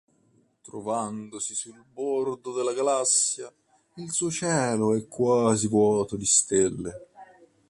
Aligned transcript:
Trovandosi 0.63 1.53
sul 1.53 1.85
bordo 1.93 2.53
della 2.55 2.73
galassia, 2.73 3.53
il 3.97 4.11
suo 4.11 4.31
cielo 4.31 4.95
è 4.95 5.07
quasi 5.07 5.67
vuoto 5.67 6.15
di 6.17 6.25
stelle. 6.25 7.07